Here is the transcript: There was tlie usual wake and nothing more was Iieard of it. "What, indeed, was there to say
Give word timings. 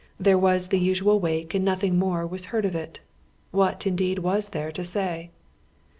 There 0.19 0.35
was 0.35 0.67
tlie 0.69 0.81
usual 0.81 1.19
wake 1.19 1.53
and 1.53 1.63
nothing 1.63 1.99
more 1.99 2.25
was 2.25 2.47
Iieard 2.47 2.65
of 2.65 2.73
it. 2.75 3.01
"What, 3.51 3.85
indeed, 3.85 4.17
was 4.17 4.49
there 4.49 4.71
to 4.71 4.83
say 4.83 5.29